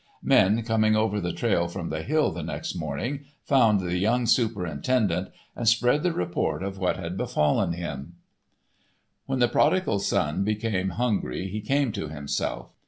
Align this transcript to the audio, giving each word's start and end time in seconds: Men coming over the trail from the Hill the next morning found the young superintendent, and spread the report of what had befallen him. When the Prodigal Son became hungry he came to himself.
Men 0.23 0.63
coming 0.63 0.95
over 0.95 1.21
the 1.21 1.31
trail 1.31 1.67
from 1.67 1.89
the 1.89 2.01
Hill 2.01 2.31
the 2.31 2.41
next 2.41 2.73
morning 2.75 3.19
found 3.45 3.79
the 3.81 3.99
young 3.99 4.25
superintendent, 4.25 5.27
and 5.55 5.69
spread 5.69 6.01
the 6.01 6.11
report 6.11 6.63
of 6.63 6.79
what 6.79 6.97
had 6.97 7.15
befallen 7.17 7.73
him. 7.73 8.15
When 9.27 9.37
the 9.37 9.47
Prodigal 9.47 9.99
Son 9.99 10.43
became 10.43 10.89
hungry 10.97 11.49
he 11.49 11.61
came 11.61 11.91
to 11.91 12.07
himself. 12.09 12.73